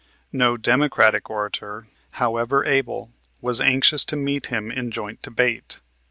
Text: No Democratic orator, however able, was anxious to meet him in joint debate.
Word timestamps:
No 0.33 0.57
Democratic 0.57 1.29
orator, 1.29 1.85
however 2.13 2.65
able, 2.65 3.11
was 3.39 3.61
anxious 3.61 4.03
to 4.05 4.15
meet 4.15 4.47
him 4.47 4.71
in 4.71 4.89
joint 4.89 5.21
debate. 5.21 5.79